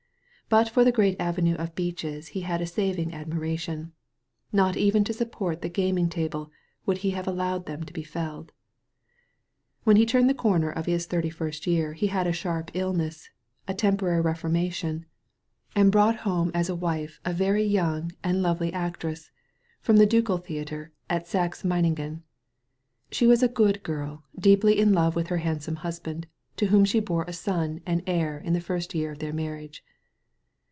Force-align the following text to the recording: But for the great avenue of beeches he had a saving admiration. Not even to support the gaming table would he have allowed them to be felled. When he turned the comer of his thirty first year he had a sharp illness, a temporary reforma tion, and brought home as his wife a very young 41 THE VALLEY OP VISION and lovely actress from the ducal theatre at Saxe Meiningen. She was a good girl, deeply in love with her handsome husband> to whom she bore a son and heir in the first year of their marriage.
But 0.49 0.67
for 0.67 0.83
the 0.83 0.91
great 0.91 1.17
avenue 1.17 1.55
of 1.55 1.75
beeches 1.75 2.27
he 2.35 2.41
had 2.41 2.59
a 2.59 2.65
saving 2.65 3.13
admiration. 3.13 3.93
Not 4.51 4.75
even 4.75 5.05
to 5.05 5.13
support 5.13 5.61
the 5.61 5.69
gaming 5.69 6.09
table 6.09 6.51
would 6.85 6.97
he 6.97 7.11
have 7.11 7.25
allowed 7.25 7.67
them 7.67 7.85
to 7.85 7.93
be 7.93 8.03
felled. 8.03 8.51
When 9.85 9.95
he 9.95 10.05
turned 10.05 10.29
the 10.29 10.33
comer 10.33 10.69
of 10.69 10.87
his 10.87 11.05
thirty 11.05 11.29
first 11.29 11.65
year 11.67 11.93
he 11.93 12.07
had 12.07 12.27
a 12.27 12.33
sharp 12.33 12.69
illness, 12.73 13.29
a 13.65 13.73
temporary 13.73 14.21
reforma 14.21 14.69
tion, 14.73 15.05
and 15.73 15.89
brought 15.89 16.17
home 16.27 16.51
as 16.53 16.67
his 16.67 16.75
wife 16.75 17.21
a 17.23 17.31
very 17.31 17.63
young 17.63 18.09
41 18.09 18.09
THE 18.09 18.09
VALLEY 18.09 18.09
OP 18.09 18.11
VISION 18.11 18.35
and 18.35 18.43
lovely 18.43 18.73
actress 18.73 19.31
from 19.79 19.95
the 19.95 20.05
ducal 20.05 20.37
theatre 20.37 20.91
at 21.09 21.27
Saxe 21.29 21.63
Meiningen. 21.63 22.23
She 23.09 23.25
was 23.25 23.41
a 23.41 23.47
good 23.47 23.83
girl, 23.83 24.25
deeply 24.37 24.77
in 24.77 24.91
love 24.91 25.15
with 25.15 25.27
her 25.27 25.37
handsome 25.37 25.77
husband> 25.77 26.27
to 26.57 26.65
whom 26.65 26.83
she 26.83 26.99
bore 26.99 27.23
a 27.23 27.31
son 27.31 27.79
and 27.85 28.03
heir 28.05 28.37
in 28.37 28.51
the 28.51 28.59
first 28.59 28.93
year 28.93 29.13
of 29.13 29.19
their 29.19 29.31
marriage. 29.31 29.81